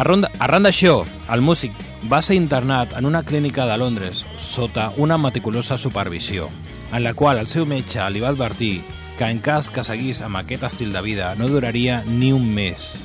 Arran 0.00 0.64
d'això, 0.64 1.02
el 1.28 1.42
músic 1.44 1.74
va 2.08 2.22
ser 2.24 2.38
internat 2.38 2.94
en 2.96 3.04
una 3.04 3.20
clínica 3.22 3.66
de 3.68 3.76
Londres 3.76 4.22
sota 4.40 4.86
una 4.96 5.18
meticulosa 5.20 5.76
supervisió, 5.76 6.48
en 6.90 7.02
la 7.04 7.12
qual 7.12 7.36
el 7.36 7.50
seu 7.52 7.66
metge 7.68 8.06
li 8.08 8.22
va 8.24 8.30
advertir 8.32 8.80
que 9.18 9.28
en 9.28 9.42
cas 9.44 9.68
que 9.68 9.84
seguís 9.84 10.22
amb 10.24 10.40
aquest 10.40 10.64
estil 10.70 10.96
de 10.96 11.04
vida 11.04 11.34
no 11.36 11.50
duraria 11.52 12.00
ni 12.06 12.32
un 12.32 12.48
mes. 12.48 13.04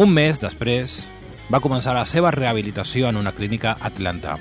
Un 0.00 0.16
mes 0.16 0.40
després, 0.40 1.02
va 1.52 1.60
començar 1.60 1.92
la 1.92 2.08
seva 2.08 2.32
rehabilitació 2.32 3.10
en 3.12 3.20
una 3.20 3.36
clínica 3.36 3.76
a 3.76 3.92
Atlanta. 3.92 4.38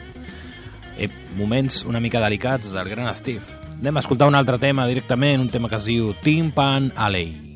Eh, 0.96 1.10
moments 1.36 1.84
una 1.84 2.00
mica 2.00 2.24
delicats 2.24 2.72
del 2.72 2.88
gran 2.88 3.12
Steve. 3.20 3.44
Anem 3.82 3.98
a 4.00 4.06
escoltar 4.06 4.32
un 4.32 4.40
altre 4.40 4.62
tema 4.64 4.88
directament, 4.88 5.42
un 5.44 5.52
tema 5.52 5.68
que 5.68 5.82
es 5.82 5.92
diu 5.92 6.14
Tim 6.24 6.54
Pan 6.56 6.94
Alley. 6.96 7.53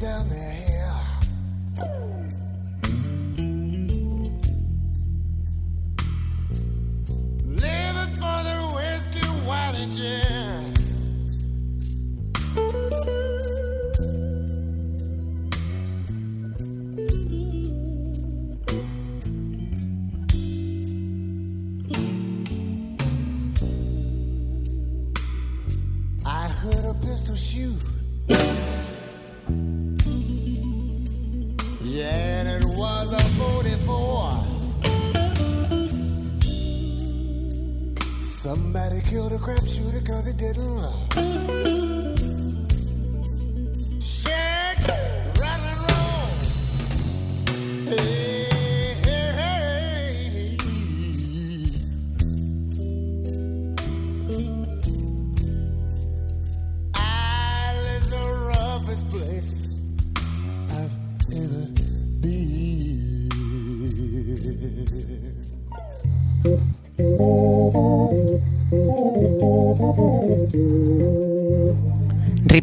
down 0.00 0.26
there 0.30 0.69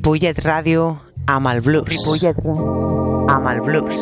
Ripollet 0.08 0.38
Ràdio 0.40 0.84
amb 1.28 1.50
el 1.52 1.58
blues. 1.60 1.90
Ripollet 1.92 2.38
amb 3.28 3.48
el 3.52 3.58
blues. 3.60 3.98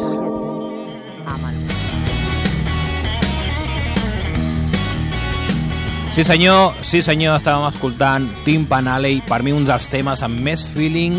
Sí 6.14 6.22
senyor, 6.30 6.78
sí 6.86 7.02
senyor, 7.02 7.40
estàvem 7.40 7.66
escoltant 7.72 8.30
Tim 8.46 8.68
Panalley, 8.70 9.24
per 9.26 9.42
mi 9.42 9.56
un 9.58 9.66
dels 9.66 9.90
temes 9.90 10.22
amb 10.22 10.46
més 10.46 10.62
feeling, 10.76 11.18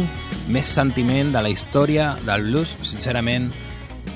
més 0.55 0.71
sentiment 0.79 1.35
de 1.35 1.43
la 1.43 1.51
història 1.51 2.13
del 2.23 2.47
blues, 2.53 2.79
sincerament, 2.87 3.51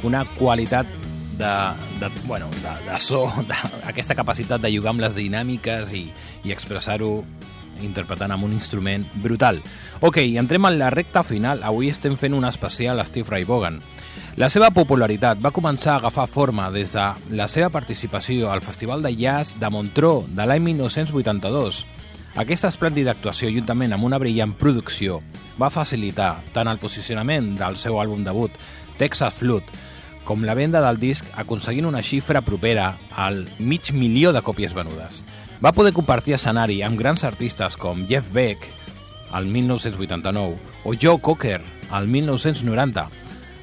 una 0.07 0.23
qualitat 0.39 0.87
de, 1.35 1.55
de, 1.99 2.15
bueno, 2.31 2.47
de, 2.63 2.79
de 2.87 3.03
so, 3.03 3.27
de, 3.51 3.59
aquesta 3.91 4.15
capacitat 4.15 4.63
de 4.63 4.71
jugar 4.71 4.95
amb 4.95 5.03
les 5.03 5.19
dinàmiques 5.19 5.99
i, 5.99 6.07
i 6.47 6.55
expressar-ho 6.55 7.25
interpretant 7.87 8.33
amb 8.35 8.45
un 8.47 8.53
instrument 8.53 9.07
brutal. 9.23 9.63
Ok, 10.01 10.19
entrem 10.41 10.67
en 10.67 10.79
la 10.79 10.91
recta 10.91 11.23
final. 11.23 11.65
Avui 11.65 11.91
estem 11.91 12.17
fent 12.17 12.35
un 12.35 12.47
especial 12.49 13.01
a 13.01 13.07
Steve 13.09 13.29
Ray 13.31 13.45
Vaughan. 13.45 13.81
La 14.41 14.49
seva 14.49 14.71
popularitat 14.71 15.41
va 15.43 15.53
començar 15.53 15.95
a 15.95 16.01
agafar 16.01 16.29
forma 16.31 16.71
des 16.71 16.95
de 16.95 17.07
la 17.37 17.49
seva 17.49 17.69
participació 17.69 18.51
al 18.51 18.63
Festival 18.63 19.03
de 19.03 19.15
Jazz 19.17 19.59
de 19.61 19.71
Montreux 19.71 20.29
de 20.37 20.47
l'any 20.47 20.63
1982. 20.71 21.85
Aquesta 22.39 22.71
esplèndida 22.71 23.11
actuació, 23.11 23.51
juntament 23.51 23.93
amb 23.93 24.07
una 24.07 24.21
brillant 24.23 24.55
producció, 24.55 25.19
va 25.59 25.73
facilitar 25.75 26.37
tant 26.55 26.71
el 26.71 26.79
posicionament 26.79 27.57
del 27.59 27.77
seu 27.77 27.99
àlbum 27.99 28.23
debut, 28.25 28.55
Texas 29.01 29.41
Flood, 29.43 29.67
com 30.25 30.45
la 30.47 30.55
venda 30.55 30.79
del 30.85 31.01
disc 31.03 31.27
aconseguint 31.43 31.89
una 31.89 32.05
xifra 32.07 32.45
propera 32.47 32.93
al 33.11 33.49
mig 33.59 33.91
milió 33.91 34.31
de 34.33 34.45
còpies 34.47 34.77
venudes. 34.77 35.25
Va 35.61 35.75
poder 35.77 35.93
compartir 35.93 36.33
escenari 36.33 36.79
amb 36.81 36.97
grans 36.97 37.21
artistes 37.29 37.75
com 37.77 38.07
Jeff 38.09 38.31
Beck, 38.33 38.65
al 39.31 39.45
1989, 39.45 40.57
o 40.89 40.95
Joe 40.97 41.21
Cocker, 41.21 41.61
al 41.93 42.09
1990, 42.09 43.05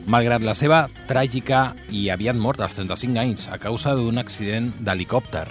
malgrat 0.06 0.46
la 0.46 0.54
seva 0.54 0.84
tràgica 1.10 1.72
i 1.90 2.12
aviat 2.14 2.38
mort 2.38 2.62
als 2.62 2.78
35 2.78 3.18
anys 3.18 3.48
a 3.50 3.58
causa 3.58 3.96
d'un 3.98 4.22
accident 4.22 4.70
d'helicòpter. 4.78 5.48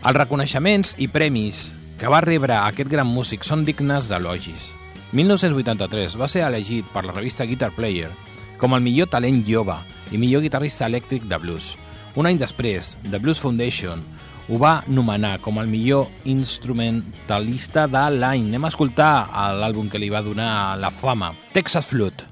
Els 0.00 0.16
reconeixements 0.16 0.96
i 1.04 1.10
premis 1.12 1.66
que 2.00 2.08
va 2.08 2.24
rebre 2.24 2.56
aquest 2.56 2.88
gran 2.88 3.12
músic 3.12 3.44
són 3.44 3.68
dignes 3.68 4.08
d'elogis. 4.08 4.72
1983 5.12 6.16
va 6.16 6.32
ser 6.32 6.46
elegit 6.48 6.88
per 6.96 7.04
la 7.04 7.12
revista 7.12 7.44
Guitar 7.44 7.74
Player 7.76 8.08
com 8.56 8.72
el 8.72 8.80
millor 8.80 9.12
talent 9.12 9.44
jove 9.44 9.76
i 10.10 10.16
millor 10.16 10.40
guitarrista 10.40 10.88
elèctric 10.88 11.28
de 11.28 11.36
blues. 11.44 11.74
Un 12.16 12.24
any 12.24 12.40
després, 12.40 12.94
The 13.04 13.20
Blues 13.20 13.42
Foundation 13.44 14.00
ho 14.48 14.58
va 14.62 14.82
nomenar 14.86 15.36
com 15.42 15.58
el 15.62 15.70
millor 15.70 16.06
instrumentalista 16.24 17.86
de 17.90 18.04
l'any. 18.18 18.50
Anem 18.50 18.66
a 18.68 18.72
escoltar 18.74 19.12
l'àlbum 19.60 19.90
que 19.90 20.02
li 20.02 20.12
va 20.12 20.24
donar 20.26 20.76
la 20.80 20.92
fama, 20.94 21.34
Texas 21.56 21.90
Flood. 21.90 22.26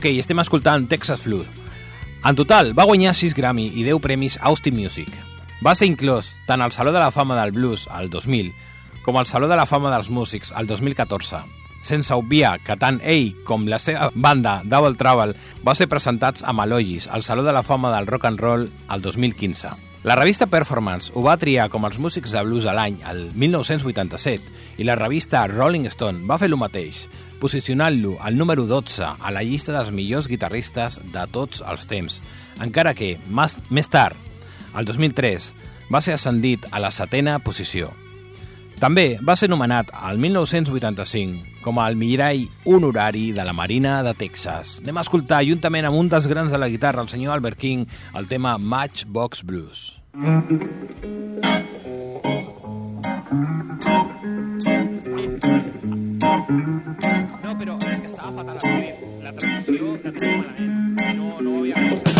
Ok, 0.00 0.06
estem 0.16 0.38
escoltant 0.40 0.86
Texas 0.88 1.20
Flood. 1.20 1.44
En 2.24 2.36
total, 2.38 2.70
va 2.72 2.86
guanyar 2.88 3.10
6 3.12 3.34
Grammy 3.36 3.66
i 3.76 3.82
10 3.84 3.98
premis 4.00 4.38
Austin 4.48 4.72
Music. 4.72 5.10
Va 5.60 5.74
ser 5.76 5.90
inclòs 5.90 6.30
tant 6.48 6.64
al 6.64 6.72
Saló 6.72 6.88
de 6.94 7.02
la 7.02 7.10
Fama 7.12 7.36
del 7.36 7.52
Blues 7.52 7.84
al 7.92 8.08
2000 8.08 8.48
com 9.04 9.18
al 9.20 9.28
Saló 9.28 9.44
de 9.44 9.60
la 9.60 9.68
Fama 9.68 9.92
dels 9.92 10.08
Músics 10.08 10.54
al 10.56 10.64
2014, 10.72 11.42
sense 11.84 12.16
obviar 12.16 12.54
que 12.64 12.78
tant 12.80 13.02
ell 13.04 13.34
com 13.44 13.68
la 13.68 13.76
seva 13.76 14.08
banda 14.14 14.62
Double 14.64 14.96
Trouble 14.96 15.36
va 15.60 15.76
ser 15.76 15.90
presentats 15.92 16.48
a 16.48 16.56
Malogis 16.56 17.04
al 17.12 17.20
Saló 17.20 17.44
de 17.44 17.52
la 17.52 17.62
Fama 17.62 17.92
del 17.92 18.08
Rock 18.08 18.24
and 18.32 18.40
Roll 18.40 18.70
al 18.88 19.04
2015. 19.04 19.76
La 20.08 20.16
revista 20.16 20.48
Performance 20.48 21.12
ho 21.12 21.28
va 21.28 21.36
triar 21.36 21.68
com 21.68 21.84
els 21.84 22.00
músics 22.00 22.32
de 22.32 22.40
blues 22.40 22.64
a 22.64 22.72
l'any, 22.72 23.02
el 23.04 23.26
1987, 23.36 24.80
i 24.80 24.88
la 24.88 24.96
revista 24.96 25.44
Rolling 25.44 25.92
Stone 25.92 26.24
va 26.24 26.40
fer 26.40 26.48
el 26.48 26.56
mateix, 26.56 27.04
posicionant-lo 27.40 28.18
al 28.20 28.36
número 28.36 28.66
12 28.68 29.06
a 29.18 29.32
la 29.32 29.42
llista 29.42 29.72
dels 29.72 29.90
millors 29.90 30.28
guitarristes 30.28 31.00
de 31.12 31.24
tots 31.32 31.64
els 31.66 31.88
temps, 31.90 32.20
encara 32.60 32.94
que, 32.94 33.16
més 33.26 33.88
tard, 33.90 34.16
el 34.76 34.86
2003, 34.86 35.50
va 35.90 36.00
ser 36.04 36.14
ascendit 36.14 36.68
a 36.70 36.78
la 36.78 36.92
setena 36.94 37.38
posició. 37.42 37.90
També 38.80 39.18
va 39.20 39.34
ser 39.36 39.50
nomenat 39.50 39.90
al 39.92 40.16
1985 40.16 41.60
com 41.60 41.80
el 41.82 41.98
mirall 42.00 42.46
honorari 42.64 43.26
de 43.36 43.44
la 43.44 43.52
Marina 43.52 43.98
de 44.06 44.14
Texas. 44.16 44.78
Anem 44.80 44.96
a 44.96 45.04
escoltar, 45.04 45.42
juntament 45.44 45.90
amb 45.90 46.00
un 46.00 46.08
dels 46.08 46.28
grans 46.30 46.52
de 46.54 46.60
la 46.60 46.70
guitarra, 46.72 47.04
el 47.04 47.12
senyor 47.12 47.34
Albert 47.34 47.60
King, 47.60 47.84
el 48.16 48.28
tema 48.28 48.56
Matchbox 48.56 49.44
Blues. 49.44 50.00
No, 57.50 57.56
però 57.58 57.74
és 57.82 57.98
que 57.98 58.06
estava 58.06 58.30
fatal 58.36 58.60
la 59.24 59.32
traducció 59.40 59.96
la 60.04 60.14
tenia 60.20 60.38
malament. 60.38 61.18
No, 61.18 61.34
no 61.42 61.56
ho 61.56 61.60
havia 61.64 61.86
pensat 61.88 62.14
jo. 62.14 62.19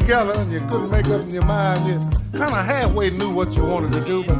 together, 0.00 0.32
and 0.32 0.52
you 0.52 0.60
couldn't 0.60 0.90
make 0.90 1.06
up 1.06 1.20
in 1.22 1.30
your 1.30 1.44
mind. 1.44 1.86
You 1.86 1.98
kind 2.38 2.54
of 2.54 2.64
halfway 2.64 3.10
knew 3.10 3.30
what 3.30 3.54
you 3.54 3.64
wanted 3.64 3.92
to 3.92 4.04
do, 4.04 4.24
but 4.24 4.36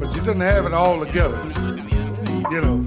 but 0.00 0.14
you 0.14 0.20
didn't 0.22 0.40
have 0.40 0.66
it 0.66 0.72
all 0.72 1.04
together. 1.04 1.40
You 2.50 2.60
know. 2.60 2.84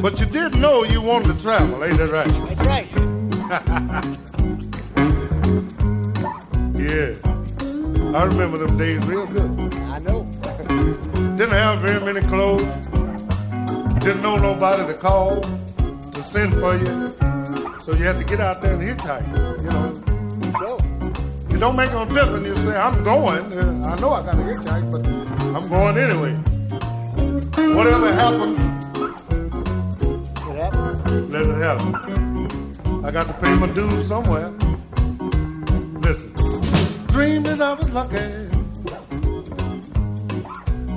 But 0.00 0.20
you 0.20 0.26
did 0.26 0.56
know 0.58 0.84
you 0.84 1.00
wanted 1.00 1.36
to 1.36 1.42
travel, 1.42 1.84
ain't 1.84 1.98
that 1.98 2.10
right? 2.10 2.28
That's 2.56 2.66
right. 2.66 4.20
Yeah. 6.84 7.14
I 8.14 8.24
remember 8.24 8.58
them 8.58 8.76
days 8.76 9.02
real 9.06 9.26
good. 9.26 9.74
I 9.74 9.98
know. 10.00 10.24
Didn't 11.38 11.52
have 11.52 11.78
very 11.78 11.98
many 12.04 12.20
clothes. 12.26 12.62
Didn't 14.04 14.20
know 14.20 14.36
nobody 14.36 14.86
to 14.86 14.94
call, 14.94 15.40
to 15.40 16.22
send 16.22 16.54
for 16.54 16.74
you. 16.76 17.10
So 17.80 17.92
you 17.92 18.04
had 18.04 18.16
to 18.16 18.24
get 18.24 18.40
out 18.40 18.60
there 18.60 18.74
and 18.74 18.82
hitchhike, 18.82 19.26
you 19.62 19.70
know. 19.70 20.03
It 21.54 21.60
don't 21.60 21.76
make 21.76 21.92
no 21.92 22.04
difference. 22.04 22.46
You 22.48 22.56
say, 22.56 22.76
I'm 22.76 23.04
going. 23.04 23.44
I 23.84 23.94
know 24.00 24.12
I 24.12 24.22
got 24.24 24.32
to 24.32 24.38
hitchhike, 24.38 24.90
but 24.90 25.06
I'm 25.54 25.68
going 25.68 25.96
anyway. 25.96 26.34
Whatever 27.74 28.12
happens, 28.12 28.58
it 30.48 30.56
happens. 30.56 31.00
let 31.32 31.46
it 31.46 31.58
happen. 31.58 33.04
I 33.04 33.10
got 33.12 33.26
to 33.28 33.32
pay 33.34 33.54
my 33.54 33.68
dues 33.68 34.08
somewhere. 34.08 34.50
Listen, 36.00 36.32
dreaming 37.06 37.62
I 37.62 37.74
was 37.74 37.88
lucky, 37.90 38.48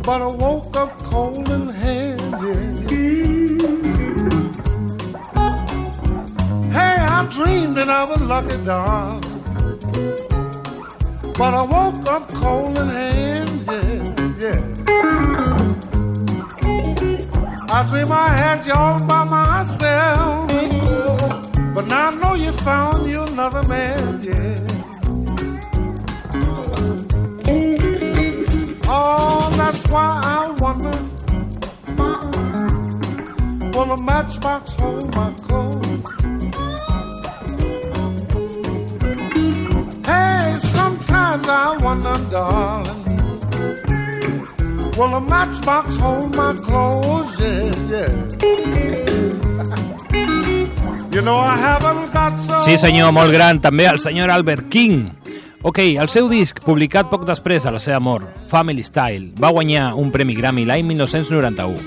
but 0.02 0.22
I 0.22 0.28
woke 0.28 0.76
up 0.76 0.98
cold 1.04 1.50
and 1.50 1.72
hand. 1.72 2.22
Yeah. 2.42 2.78
Hey, 6.72 6.98
I 7.18 7.28
dreamed 7.30 7.78
that 7.78 7.90
I 7.90 8.04
was 8.06 8.22
lucky, 8.22 8.58
darling, 8.66 9.22
but 11.38 11.54
I 11.54 11.64
woke 11.64 12.06
up 12.08 12.34
cold 12.34 12.78
and 12.78 12.92
hand. 12.92 13.50
Yeah, 13.68 14.02
yeah. 14.44 14.78
I 17.70 17.84
dream 17.90 18.12
I 18.12 18.30
had 18.30 18.66
you 18.66 18.74
all 18.74 19.00
by 19.04 19.24
myself. 19.24 20.48
But 21.76 21.86
now 21.88 22.08
I 22.08 22.12
know 22.16 22.34
you 22.34 22.52
found 22.54 23.08
you 23.08 23.22
another 23.22 23.62
man, 23.64 24.24
yeah. 24.24 24.58
Oh, 28.90 29.54
that's 29.58 29.88
why 29.90 30.22
I 30.24 30.50
wonder 30.60 30.98
Will 33.78 33.92
a 33.92 33.98
matchbox 34.02 34.74
hold 34.74 35.14
my 35.14 35.32
sometimes 41.48 41.80
I 41.80 41.84
wonder, 41.84 42.16
darling 42.30 43.04
Will 44.98 45.14
a 45.16 45.22
matchbox 45.22 45.96
hold 45.98 46.36
my 46.36 46.54
clothes? 46.54 47.30
Yeah, 47.40 47.72
yeah. 47.92 48.10
you 51.14 51.22
know 51.22 51.38
I 51.38 51.56
haven't 51.56 52.12
got. 52.12 52.34
Sí, 52.66 52.78
senyor, 52.82 53.14
molt 53.14 53.32
gran, 53.32 53.62
també 53.62 53.86
el 53.86 54.00
senyor 54.02 54.32
Albert 54.34 54.70
King. 54.74 55.12
Ok, 55.62 55.80
el 56.02 56.10
seu 56.10 56.26
disc, 56.30 56.64
publicat 56.66 57.12
poc 57.12 57.28
després 57.30 57.64
de 57.64 57.72
la 57.76 57.80
seva 57.80 58.00
mort, 58.02 58.26
Family 58.50 58.82
Style, 58.82 59.34
va 59.38 59.54
guanyar 59.54 59.94
un 59.94 60.10
premi 60.12 60.34
Grammy 60.34 60.66
l'any 60.66 60.86
1991. 60.90 61.78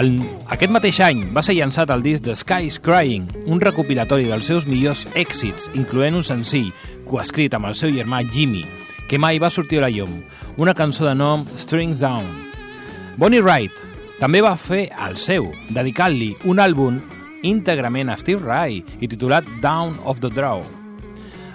El, 0.00 0.14
aquest 0.48 0.72
mateix 0.72 1.00
any 1.04 1.26
va 1.34 1.42
ser 1.44 1.58
llançat 1.58 1.90
el 1.92 2.00
disc 2.04 2.24
The 2.24 2.36
Sky 2.38 2.70
is 2.70 2.80
Crying, 2.80 3.26
un 3.50 3.60
recopilatori 3.60 4.30
dels 4.30 4.48
seus 4.48 4.64
millors 4.70 5.04
èxits, 5.12 5.68
incloent 5.76 6.16
un 6.16 6.24
senzill 6.24 6.72
coescrit 7.10 7.54
amb 7.58 7.66
el 7.66 7.76
seu 7.78 7.90
germà 7.94 8.22
Jimmy, 8.30 8.62
que 9.10 9.18
mai 9.18 9.40
va 9.42 9.50
sortir 9.50 9.80
a 9.80 9.88
la 9.88 9.90
llum, 9.90 10.20
una 10.56 10.74
cançó 10.78 11.08
de 11.08 11.16
nom 11.18 11.42
Strings 11.58 11.98
Down. 11.98 12.28
Bonnie 13.18 13.42
Wright 13.42 13.74
també 14.20 14.42
va 14.44 14.54
fer 14.60 14.86
el 15.08 15.16
seu, 15.18 15.50
dedicant-li 15.74 16.34
un 16.46 16.62
àlbum 16.62 17.00
íntegrament 17.42 18.12
a 18.12 18.18
Steve 18.20 18.44
Rai 18.44 18.82
i 19.00 19.08
titulat 19.08 19.48
Down 19.64 19.96
of 20.04 20.20
the 20.22 20.30
Draw. 20.30 20.62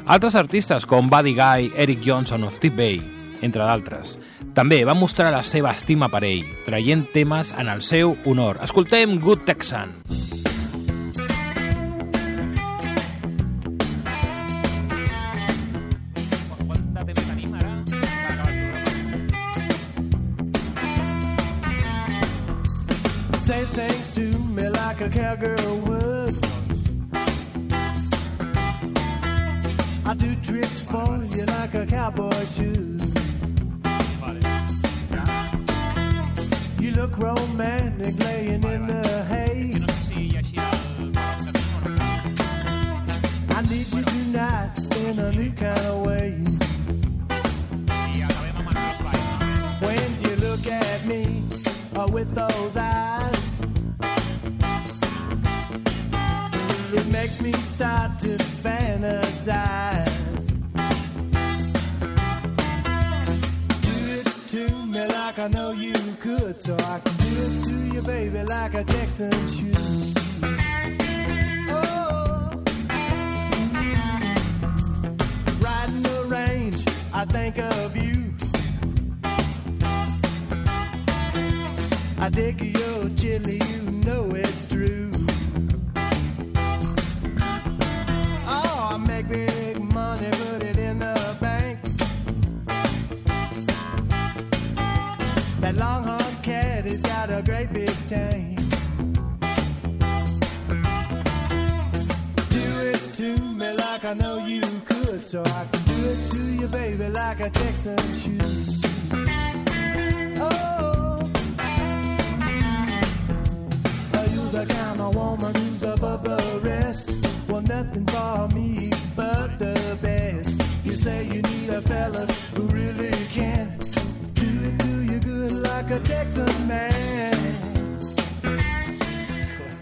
Altres 0.06 0.36
artistes 0.36 0.86
com 0.86 1.10
Buddy 1.10 1.34
Guy, 1.38 1.72
Eric 1.78 2.04
Johnson 2.06 2.44
o 2.44 2.52
Steve 2.54 2.76
Bay, 2.76 3.00
entre 3.46 3.64
d'altres, 3.64 4.18
també 4.58 4.84
van 4.86 5.00
mostrar 5.00 5.32
la 5.34 5.44
seva 5.46 5.74
estima 5.74 6.10
per 6.12 6.24
ell, 6.28 6.46
traient 6.66 7.08
temes 7.14 7.54
en 7.58 7.70
el 7.72 7.82
seu 7.86 8.18
honor. 8.26 8.62
Escoltem 8.66 9.20
Good 9.22 9.46
Texan. 9.46 9.96
Quant 10.02 10.16
de 10.16 10.25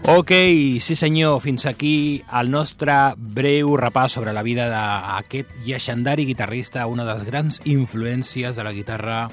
Ok, 0.06 0.32
sí 0.80 0.96
senyor, 0.96 1.40
fins 1.40 1.64
aquí 1.64 2.22
el 2.28 2.50
nostre 2.52 2.92
breu 3.16 3.70
repàs 3.80 4.12
sobre 4.12 4.34
la 4.36 4.42
vida 4.44 4.66
d'aquest 4.68 5.48
llegendari 5.64 6.26
guitarrista, 6.28 6.84
una 6.84 7.06
de 7.08 7.14
les 7.14 7.24
grans 7.24 7.56
influències 7.64 8.52
de 8.52 8.66
la 8.68 8.74
guitarra, 8.76 9.30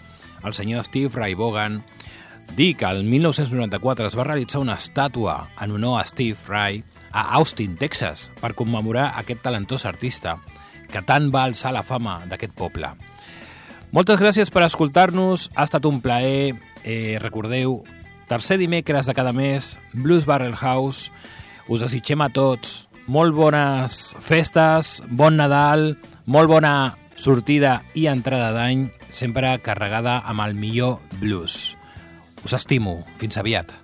el 0.48 0.56
senyor 0.56 0.88
Steve 0.88 1.12
Ray 1.12 1.36
Vaughan. 1.36 1.82
Dic 2.56 2.80
que 2.80 2.88
el 2.88 3.04
1994 3.04 4.08
es 4.08 4.16
va 4.16 4.30
realitzar 4.30 4.64
una 4.64 4.80
estàtua 4.80 5.50
en 5.60 5.76
honor 5.76 6.00
a 6.00 6.08
Steve 6.08 6.40
Ray 6.48 6.86
a 7.12 7.28
Austin, 7.36 7.76
Texas, 7.76 8.30
per 8.40 8.56
commemorar 8.56 9.12
aquest 9.20 9.44
talentós 9.44 9.84
artista 9.86 10.38
que 10.88 11.04
tant 11.04 11.34
va 11.36 11.44
alçar 11.44 11.76
la 11.76 11.84
fama 11.84 12.22
d'aquest 12.32 12.56
poble. 12.56 12.96
Moltes 13.92 14.24
gràcies 14.24 14.48
per 14.48 14.64
escoltar-nos, 14.64 15.50
ha 15.52 15.68
estat 15.68 15.84
un 15.84 16.00
plaer. 16.00 16.56
Eh, 16.86 17.20
recordeu, 17.20 17.82
tercer 18.32 18.58
dimecres 18.58 19.06
de 19.06 19.14
cada 19.14 19.34
mes, 19.34 19.78
Blues 19.92 20.26
Barrel 20.26 20.56
House. 20.56 21.12
Us 21.68 21.84
desitgem 21.84 22.24
a 22.24 22.30
tots 22.32 22.86
molt 23.12 23.36
bones 23.36 23.98
festes, 24.24 25.02
bon 25.12 25.36
Nadal, 25.36 25.98
molt 26.32 26.48
bona 26.48 26.96
sortida 27.20 27.82
i 27.92 28.08
entrada 28.08 28.54
d'any, 28.56 28.88
sempre 29.12 29.58
carregada 29.60 30.22
amb 30.24 30.48
el 30.48 30.56
millor 30.56 31.02
blues. 31.20 31.76
Us 32.48 32.56
estimo. 32.56 33.02
Fins 33.20 33.36
aviat. 33.36 33.76